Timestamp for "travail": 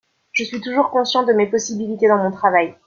2.31-2.73